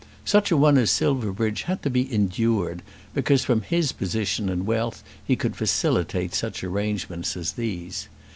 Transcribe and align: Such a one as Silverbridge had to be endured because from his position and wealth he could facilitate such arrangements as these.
Such 0.25 0.49
a 0.49 0.57
one 0.57 0.79
as 0.79 0.89
Silverbridge 0.89 1.61
had 1.69 1.83
to 1.83 1.89
be 1.91 2.11
endured 2.11 2.81
because 3.13 3.43
from 3.45 3.61
his 3.61 3.91
position 3.91 4.49
and 4.49 4.65
wealth 4.65 5.03
he 5.23 5.35
could 5.35 5.55
facilitate 5.55 6.33
such 6.33 6.63
arrangements 6.63 7.37
as 7.37 7.51
these. 7.51 8.07